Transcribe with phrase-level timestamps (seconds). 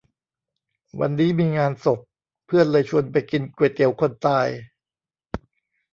[0.99, 1.99] วันนี้มีงานศพ
[2.47, 4.47] เพื่อนเลยชวนไปกินก๋วยเตี๋ยวคนตาย